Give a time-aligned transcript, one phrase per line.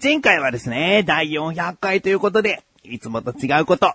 [0.00, 3.94] 前回はですね、第400回ということで、いつもと違うこと、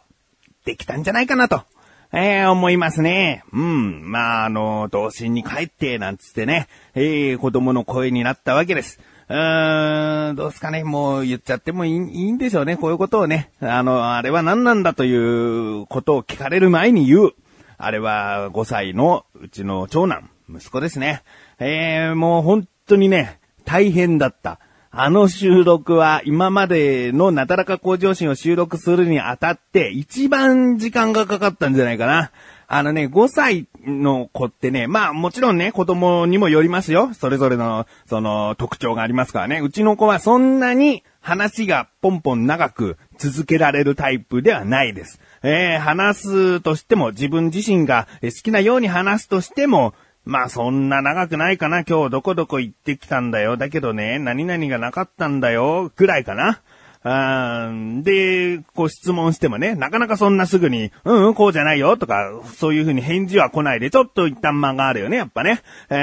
[0.66, 1.64] できたんじゃないかなと、
[2.12, 3.46] えー、思いますね。
[3.54, 4.12] うん。
[4.12, 9.00] まあ、あの、童心に帰って、なんつってね、えー、子供の声になったわけです。
[9.30, 13.52] うーん、どうすかね、もう言っちゃってもいいいいんでしょうね、こういうことをね。
[13.62, 17.32] あの、あれは何なんだということを聞かれる前に言う。
[17.78, 21.24] あれは5歳のうちの長男、息子ですね。
[21.60, 24.60] えー、もう本当にね、大変だった。
[24.96, 32.32] あの収録は今までのなだらか向上心を収録するにあたって一番時間がかかったんじゃないかな。
[32.68, 37.12] あのね、5歳の子ってね、まあもちろんね、子供にもよりますよ。
[37.16, 39.62] それぞれの、その、特徴がありますからね。
[39.62, 45.20] うちの子はそんなに話がポンポン長く続けられるタイプではないです。
[45.42, 51.84] えー、話すとしても、自分自身が好きなように話すとしても、まあそんな長くないかな。
[51.84, 53.58] 今日どこどこ行ってきたんだよ。
[53.58, 55.92] だけどね、何々がなかったんだよ。
[55.96, 56.62] ぐらいかな。
[57.06, 57.70] あ
[58.02, 65.62] で、こう質問してもね、なかなかそんなすぐに、うん、うん、こうじゃないよとか、そういうふうに返事は来ないで、ちょっと一旦間があるよね、やっぱね。
[65.90, 65.96] え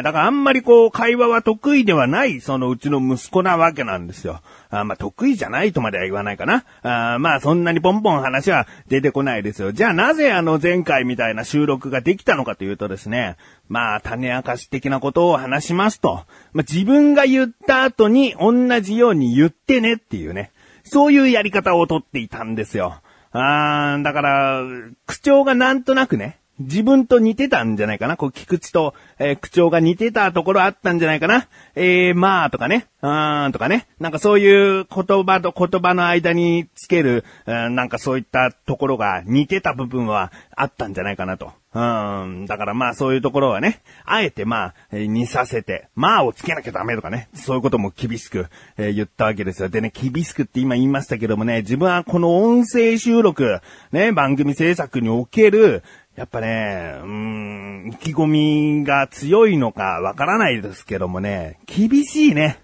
[0.00, 4.40] ー、だからあんまりこう、会話は得意ではない、そのうちの息子なわけなんですよ。
[4.70, 6.64] あまあ、得意じゃないとまでは言わないかな。
[6.82, 9.72] あまあ、そんなにポンポン話は出てこないですよ。
[9.72, 13.36] じゃあなぜあの前回みたいな収録ができたのかというとですね、
[13.68, 20.50] まあ、種明かし的なことを話しますと、まあ、自分が言った後に同じように言ってねっていうね、
[20.84, 23.00] そういうやり方をとっていたんですよ。
[23.32, 24.62] あー、だから、
[25.06, 28.16] 口調がなんとなくね、自分と似てたんじゃないかな？
[28.16, 31.46] こう、菊池と、えー、口調が似てたところあったんじゃないかな？
[31.74, 33.86] えー、まあとかね、うーんとかね。
[34.00, 41.52] なんかそういう言葉と言葉の間につける、なんかそういったところが似てた部分はあったんじゃないかなと。
[41.74, 42.46] うん。
[42.46, 49.68] だからまあそういうところはね、あえてまあ、似させて、まあをつけなきゃダメとかね、そういうことも厳しく、えー、言ったわけですよ。
[49.68, 53.60] でね、厳しくって今言いましたけどもね、自分はこの音声収録、
[53.92, 55.84] ね、番組制作における、
[56.18, 62.58] やっぱね、うーん、意気込みが強いのかわからないですけどもね、厳しいね。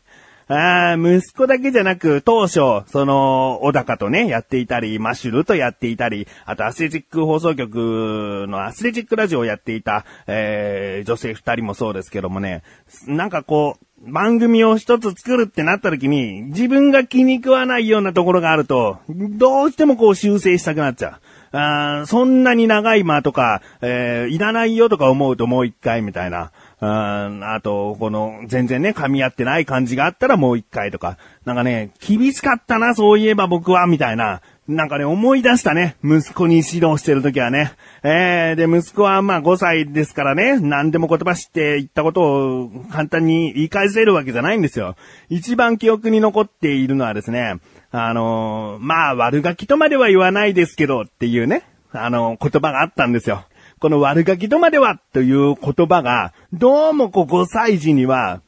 [0.49, 12.65] ああ息子だけじゃなく、当初、その、小高とね、やっていたり、マッシュルとやっていたり、あとアスレチック放送局のアスレチックラジオをやっていた、えー、女性二人もそうですけどもね、
[13.07, 21.24] なんかこう、番組を一つ作るってなった時に、自分が気に食わないようなところがあると、どうしてもこう修正したくなっちゃう。
[21.57, 26.51] あそんなに長い間とか、えー、いらないよとか思うともう一回みたいな。
[26.81, 31.17] あと、この、全然ね、噛み合ってない感じがあったらもう一回とか。
[31.45, 34.43] なんかね、厳しかったな、そういえば僕は、みたいな。
[34.67, 35.97] なんかね、思い出したね。
[36.03, 37.73] 息子に指導してる時はね。
[38.03, 44.97] えー、で、息子はまあ5歳ですからね、何でも言葉知って言ったことを簡単に言い返せるわけじゃないんですよ。
[45.29, 47.57] 一番記憶に残っているのはですね、
[47.91, 53.45] あのー、まあ、悪ガキとまでは言わないですけどっていうね、あのー、言葉があったんですよ。
[53.81, 58.41] この悪ガキとまではという言葉が、どうもこう5歳児には、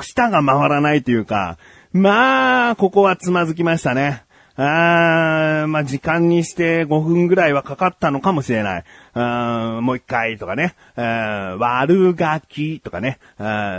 [0.00, 1.58] 舌が回らないというか、
[1.92, 4.24] まあ、ここはつまずきましたね。
[4.56, 8.84] あまあ、時間にして5分ぐらいはかかったのかもしれない。
[9.14, 13.18] あもう一回とかね、悪ガキとかね、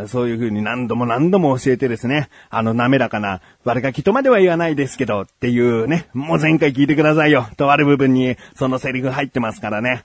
[0.08, 7.48] そういう風に何度も何度も教えてですね、あの滑らかな悪ガキとまでは言わないですけどっていうね、もう前回聞いてくださいよ。
[7.58, 10.04] とある部分にそのセリフ入ってますからね。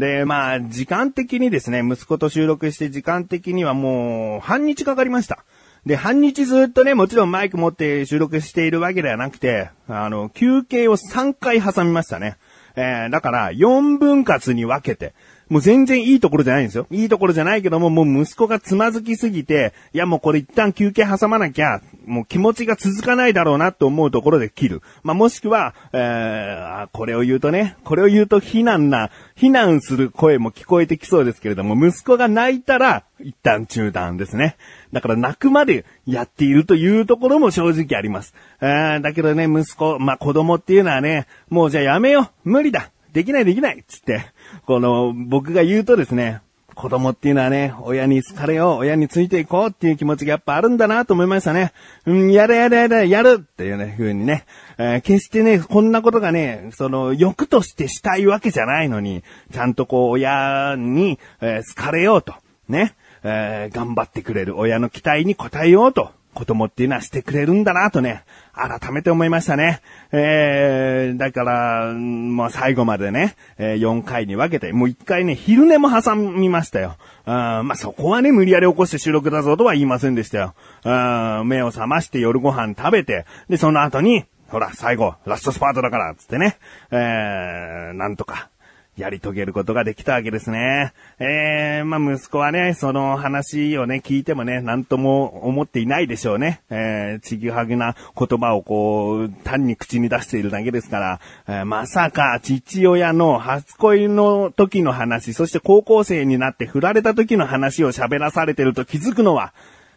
[0.00, 5.44] で、まあ、時間的にですね、息子と収録して時間的にはもう半日かかりました。
[5.86, 12.36] で、半日ずっとね、もちろんマイク持って収録しているわけではなくて、あの、休憩を3回挟みましたね。
[12.76, 15.12] えー、だから、4分割に分けて、
[15.52, 16.86] もう全然いいところじゃないんですよ。
[16.90, 24.82] いいところじゃないけども、もう息子がつまずきすぎて、いやもうこれ一旦休憩挟まなきゃ、もう気持ちが続かないだろうなと思うところで切る。
[25.02, 34.56] まあ、もしくは、えー、これを言うとね、これを言うと非難な、非難する声も聞こえてきそうですけれども、息子が泣いたら、一旦中断ですね。
[34.94, 38.32] だから泣くまでやっているというところも正直あります。
[38.62, 42.48] えー、だけどね、息子、まあ、子供っていうのはね、もうじゃあやめよう。
[42.48, 42.90] 無理だ。
[43.12, 44.24] できないできないっつって、
[44.66, 46.40] この、僕が言うとですね、
[46.74, 51.72] 子供っていうのはね、親に好かれよう、親についていこうっていう気持ちがやっぱあるんだなと思いましたね。
[52.06, 54.44] うん、やれやれやれ、やるっていうね、風にね、
[54.78, 59.22] えー、決してね、こんなことがね、その、欲としてしたいわけじゃないのに、
[59.52, 62.34] ちゃんとこう、親に、えー、好かれようと、
[62.68, 62.94] ね、
[63.24, 68.24] えー、頑張ってくれる親の期待に応えようと子供っていうのはしてくれるんだなとね、
[68.54, 69.80] 改めて思いましたね。
[70.12, 76.96] えー、だから、もう最後までね、えー、4回に分けて、もう1回ね、昼寝も挟みましたよ。
[77.24, 80.54] あまあ、そこはね、無理やり起こして収録だぞとは言いませんでしたよ。
[80.84, 86.58] あ目を覚まして夜ご飯食べて、で、その後に、ほら、最後、ラストスパートだから、つってね、
[86.90, 88.50] えー、なんとか、
[88.96, 90.92] やり遂げることができたわけですね。
[91.18, 96.60] えー、まあ、息子はね、その話をね、聞いてもね、なんとも思っていないでしょうね。
[96.68, 109.54] えー、ちぎはぎな言葉をこう、単に口に出しているだけですから、えー、まさか父親の初恋の時の話、そして高校生になって振られた時の話を喋らされてると気づくのは、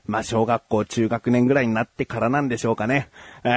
[0.07, 3.09] まあ、小学校、中学年ぐらいになってからなんでしょうかね。
[3.44, 3.50] え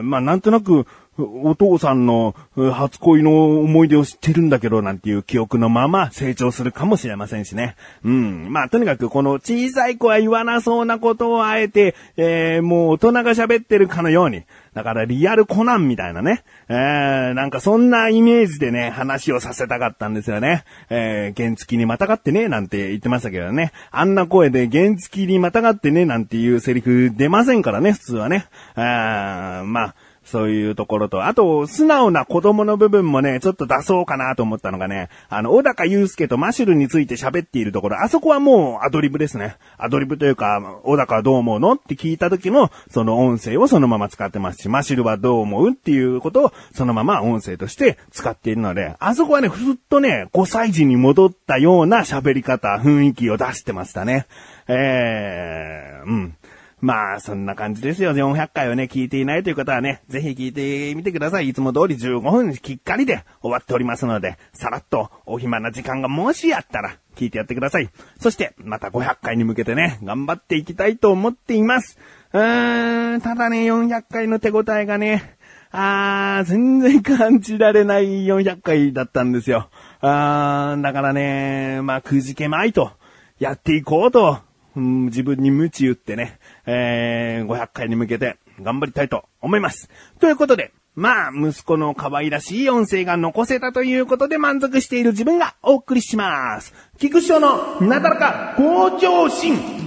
[0.00, 0.86] ー、まあ、なんとなく、
[1.18, 7.76] お父さんの初恋の思い出を知ってるんだけど、なんていう記憶のまま成長するかもしれませんしね。
[8.04, 8.52] うん。
[8.52, 14.42] まあ、とにかくこの小さい子は言わなそうなことをあえて、えー、もう大人が喋ってるかのように。
[14.74, 16.42] だからリアルコナンみたいなね。
[16.68, 20.64] えー、なんかそんなイメージでね、話をさせたかったんですよね。
[20.90, 23.72] えー、原付にまたがってね、なんて言ってましたけどね。
[23.92, 28.46] あんな声で原付にまたがってね、なんていうセリフ出ませんからね、普通はね。
[28.74, 39.56] あまあ、そういうところと、あと、素直な子供の部分もね、ちょっと出そうかなと思ったのがね、あの、小高祐介とマシュルについて喋っているところ、あそこはもうアドリブですね。
[39.76, 54.26] アドリブというか、小高はどう思うのって聞いた時の、その音声をそのまま使ってますし、マシュルはどう思うっていうことを、そのまま音声として使っているので、あそこはね、ふっとね、5歳児に戻ったような喋り方、雰囲気を出してましたね。
[54.68, 56.36] えー、うん。
[56.84, 58.12] まあ、そんな感じですよ。
[58.12, 61.48] 400回をね、聞いていないという方はね、ぜひ聞いてみてください。
[61.48, 67.88] いつも通り15分きっかりで終わっておりますので、さらっとお暇な時間がもしあったら、聞いてやってください。
[68.20, 71.98] そして、また500回に向けてね、頑張っていきたいと思っています。
[72.34, 75.38] うーん、ただね、400回の手応えがね、
[75.70, 79.70] あー、全然感じられない400回だったんですよ。
[80.02, 82.92] あー、だからね、まあ、くじけまいと、
[83.38, 84.40] やっていこうと、
[84.76, 89.88] うん、自分に無知打ってね、えー、500回に向けて頑張りたいと思います。
[90.20, 96.72] ということで、まあ、息子の可愛らしい音声が残せたということで満足している自分がお送りします。
[96.98, 99.83] 菊師匠のなだらか向上心。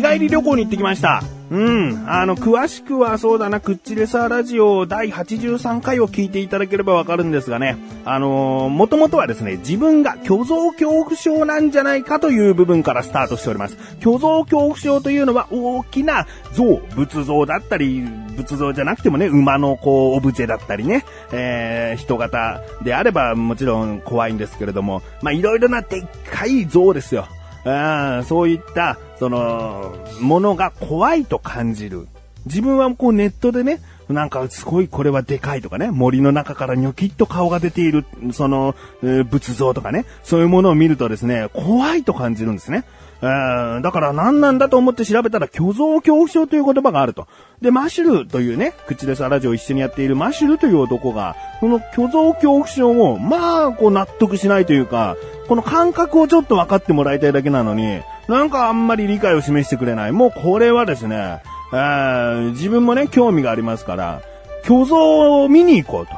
[0.00, 1.22] 日帰り旅行に行ってきました。
[1.50, 2.04] うん。
[2.06, 13.78] あの、詳しくはそうだな、クッチレサーラジオ第83回を聞いていただければわかるんですがね、あのー、もともとはですね、自分が虚像恐怖症なんじゃないかという部分からスタートしております。
[14.00, 18.02] 虚像恐怖症というのは大きな像、仏像だったり、
[18.36, 27.26] 仏像じゃなくてもね、馬のこう、オブジェだったりね、えー、人型であればもちろん怖いんですけれども、まあ、いろいろなでっかい像ですよ。
[27.64, 32.06] あそういった、その、ものが怖いと感じる。
[32.46, 42.84] 自分はこうネットでね、なんかすごいこれはでかいとかね、森の中からニョキッと顔が出ている、その、仏像とかね、そういうものを見るとですね、怖いと感じるんですね。
[43.20, 47.26] えー、だから何なんだと思って調べたら虚像恐怖症という言葉があると。
[47.60, 55.16] で、マシュルというね、口でサラジオ一緒にやっているマシュルという男が、この虚像恐怖症を、まあ、こう納得しないというか、
[55.48, 60.12] この感覚をちょっと分かってもらいたいだけなのに、なんかあんまり理解を示してくれない。
[60.12, 61.40] もうこれはですね、
[61.72, 64.22] えー、自分もね、興味がありますから、
[64.64, 66.12] 虚像を見に行こうと。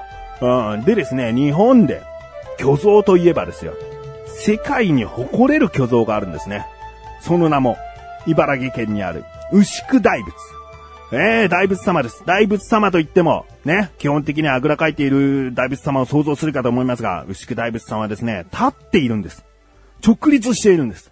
[0.73, 2.03] うん、でですね、日本で
[2.59, 3.75] 虚像といえばですよ、
[4.27, 6.67] 世界に誇れる虚像があるんですね。
[7.21, 7.77] その名も、
[8.27, 10.35] 茨城県にある牛久大仏。
[11.13, 12.23] ええー、大仏様です。
[12.25, 19.45] 大仏様と言っても、ね、基本的にあぐらかいている大仏様を想像するかと思いますが、牛久大仏様はですね、立っているんです。
[20.05, 21.10] 直立しているんです。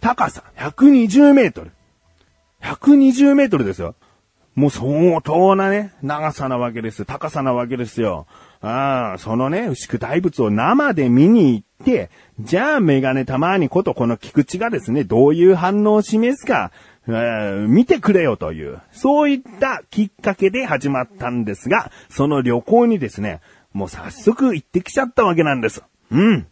[0.00, 1.70] 高さ120メートル。
[2.62, 3.94] 120メートルですよ。
[4.54, 7.04] もう相当なね、長さなわけです。
[7.04, 8.26] 高さなわけですよ。
[8.62, 12.10] ああ、そのね、牛久大仏を生で見に行って、
[12.40, 16.72] じゃあメガネたまにことこの菊池がですね、どういう反応を示すか、
[17.06, 23.40] え、見てくれよという、そういったきっかけで始まったんですが、その旅行にですね、
[23.74, 25.82] もう早速行ってきちゃったわけなんです。
[26.10, 26.46] うん。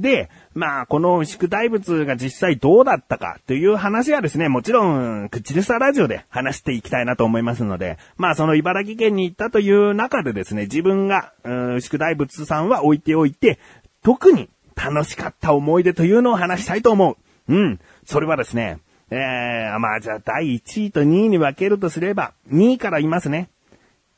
[0.00, 11.32] で、まあ、この牛久大仏が実際どうだったかという話はですね、もちろん、口でさラジオで話していきたいなと思いますので、まあ、その茨城県に行ったという中でですね、自分が、
[11.76, 13.58] 牛久大仏さんは置いておいて、
[14.02, 17.16] 特に楽しかった思い出というのを話したいと思
[17.48, 17.52] う。
[17.52, 17.80] うん。
[18.04, 18.78] それはですね、
[19.10, 23.48] えー、まあじゃあ第1位と2位に分けるとすれば、2位から言いますね。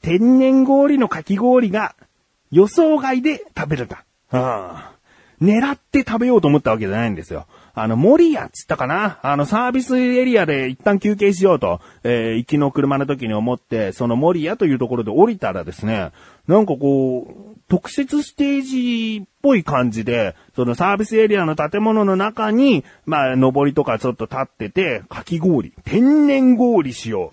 [0.03, 1.95] 天然氷のかき氷が
[2.51, 4.05] 予想外で食べれた。
[4.33, 4.73] うん。
[5.41, 7.47] 狙って食べようと思ったわけじゃないんですよ。
[7.73, 9.19] あの、森屋っつったかな？
[9.23, 16.11] あの、サービスエリアで一旦休憩しようと、えー、行きの車の時に思って、その森屋というところで降りたらですね、
[16.47, 27.31] なんかこう、特設ステージっぽい感じで、そのサービスエリアの建物の中に、まあ、登りとかちょっと立ってて、かき氷、天然氷しよ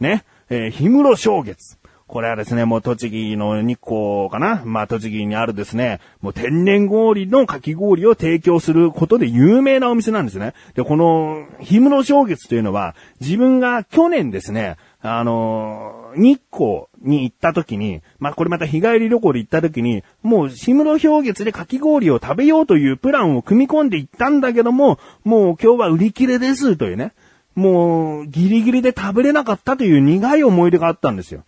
[0.00, 0.02] う。
[0.02, 1.79] ね、えー、氷室正月。
[2.10, 10.54] これはですね、もう栃木の日光かなまあ栃木にあるですね、もう天然氷のかき氷を提供することで有名なお店なんですね。
[10.74, 27.12] で、この、氷室正月というのは、自分が去年ですね、あのー、日光に行った時に、まあ、これまた日帰り旅行で行った時に、もう、氷室氷月でかき氷を食べようというプランを組み込んで行ったんだけども、もう今日は売り切れですというね。
[27.54, 31.44] もう、ギリギリで食べれなかったという苦い思い出があったんですよ。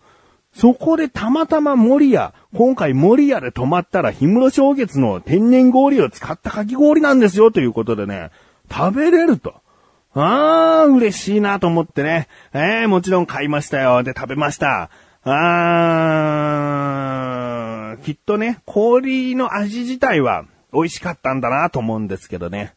[0.53, 8.29] そこでたまたま森屋、今回森屋で泊まったら氷室正月の天然氷を使ったかき氷なんですよということでね、
[8.71, 9.55] 食べれると。
[10.13, 12.27] あー、嬉しいなと思ってね。
[12.53, 14.03] えー、もちろん買いましたよ。
[14.03, 14.91] で、食べました。
[15.23, 22.75] あー、きっとね、氷の味自体は美味しかったんだなと思うんですけどね。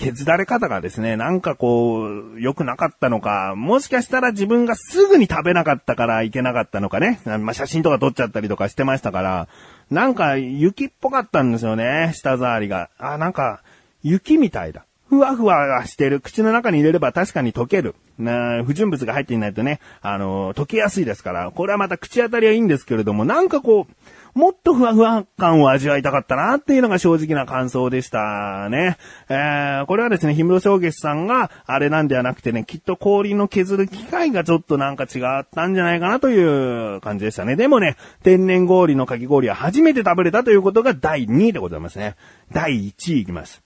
[0.00, 7.20] 削られ方がですね、なんかこう、良くなかったのか、もしかしたら自分がすぐに食べなかったからいけなかったのかね。
[7.26, 9.48] まあ、写真とか撮っちゃったりとかしてましたから、
[9.90, 12.88] なんか雪っぽかったんですよね、舌触りが。
[12.98, 13.62] あ、なんか、
[14.02, 14.86] 雪みたいだ。
[15.10, 16.20] ふわふわしてる。
[16.20, 17.96] 口の中に入れれば確かに溶ける。
[18.16, 28.98] な不純物が入っていないとね、あの、溶けやすいですから、これはまた口当たりはいいんですけれども、なんかこう、もっとふわふわ感を味わいたかったなっていうのが正直な感想でしたね。
[29.28, 37.56] えー、これはですね、氷室正月さんがあれなんではなくてね、きっと氷の削る機械がちょっとなんか違ったんじゃないかなという感じでしたね。
[37.56, 42.14] でもね、天然氷のかき氷は初めて食べれたということが第2位でございますね。
[42.52, 43.60] 第1位いきます。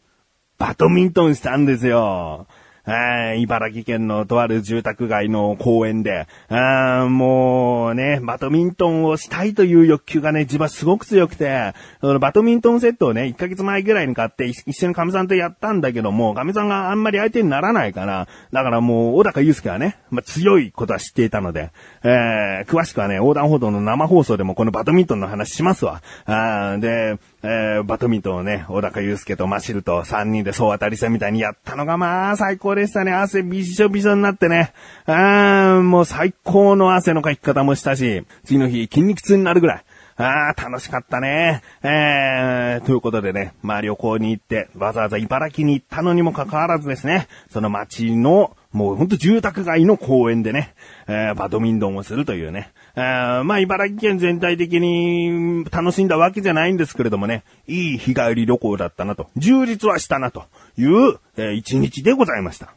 [0.59, 2.47] バドミントンしたんですよ。
[2.87, 21.71] え茨城県のとある住宅街の公園で、あもうね、バドミントンをしたいという欲求がね、自分はすごく強くて、そのバドミントンセットをね、1ヶ月前ぐらいに買って一緒に神さんとやったんだけども、神さんがあんまり相手にならないから、だからもう、小高祐介はね、まあ、強いことは知っていたので、
[22.03, 26.03] えー、詳しくはね、横断歩道の生放送でもこのバドミントンの話しますわ。
[26.27, 33.13] あで、えー、バドミントンをね、小高祐介とマシルと3人で総当たり戦みたいにやったのがまあ最高でしたね。
[33.13, 34.73] 汗びしょびしょになってね。
[35.05, 39.85] あー、もう最高の汗のかき方もしたし、次の日筋肉痛になるぐらい。
[40.17, 41.63] ああ、楽しかったね。
[41.83, 50.75] えー、ということでね、まあ旅行に行って、わざわざ茨城に行ったのにもかかわらずですね、その街の、もうほんと住宅街の公園でね、
[51.09, 52.73] えー、バドミントンをするというね。
[52.97, 60.45] えー、まあ茨城県全体的に楽しんだわけじゃないんですけれどもね、いい日帰り旅行だったなと、充実はしたなと
[60.79, 62.75] いう、えー、一日でございました。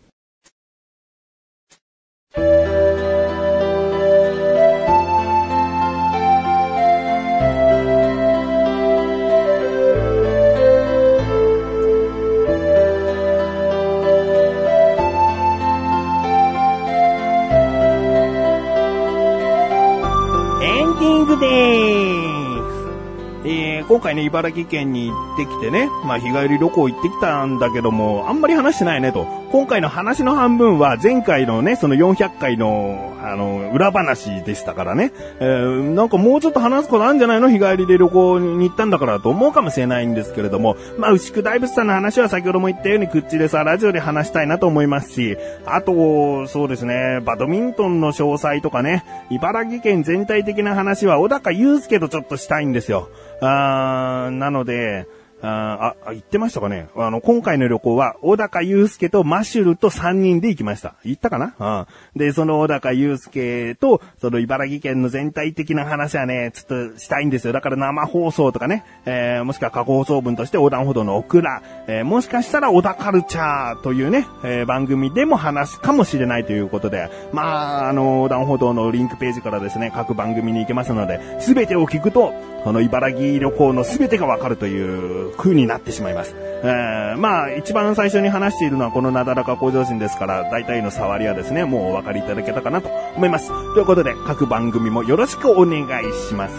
[23.88, 29.26] 今回ね、茨城県に行ってきてね、まあ日帰り旅行行ってきたんだけども、あんまり話してないねと。
[29.50, 35.14] 今回の話の半分は前回のね、その400回の、あの、裏話でしたからね。
[35.40, 37.50] えー、なんかもうちょっと話すことあるんじゃないの？
[37.50, 53.10] 日帰りで旅行に行ったんだからと思うかもしれないんですけれども、まあ牛久大仏さんの話は先ほども言ったように口でさ、ラジオで話したいなと思いますし、あと、そうですね、バドミントンの詳細とかね、茨城県全体的な話は小高祐介とちょっとしたいんですよ。
[53.42, 55.08] あーなので、
[55.42, 56.88] あ、あ、言ってましたかね？
[56.96, 60.96] あの、今回の旅行は、小高祐介とマシュルと3人で行きました。
[61.04, 61.86] 行ったかな？
[62.16, 62.20] うん。
[62.20, 67.54] で、その小高祐介と、その茨城県の全体的な話はね、ちょっとしたいんですよ。
[67.54, 82.34] だから生放送とかね、えー、もしくは過去放送分として横断歩道のオクラ、えー、もしかしたら小田カルチャーというね、えー、番組でも話すかもしれないということで、まあ、あの、横断歩道のリンクページからですね、各番組に行けますので、すべてを聞くと、
[82.68, 86.36] この茨城旅行のすべてがわかるという、風になってしまいます。
[86.36, 93.48] えー、まあ、一番最初に話しているのはこのなだらか向上心ですから、大体の触りはですね、もうお分かりいただけたかなと思います。
[93.74, 96.54] ということで、各番組もよろしくお願いします。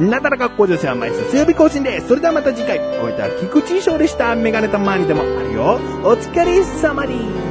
[0.00, 2.08] なだらか向上心は毎週水曜日更新です。
[2.08, 4.34] それではまた次回、おいた菊池翔でした。
[4.34, 5.78] メガネたまにでもあるよ。
[6.02, 7.41] お疲れ様に。